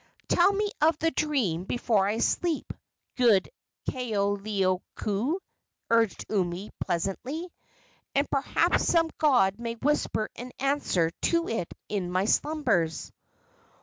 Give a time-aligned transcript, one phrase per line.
[0.29, 2.73] "Tell me of the dream before I sleep,
[3.17, 3.51] good
[3.87, 5.35] Kaoleioku,"
[5.91, 7.53] urged Umi, pleasantly,
[8.15, 13.11] "and perhaps some god may whisper an answer to it in my slumbers."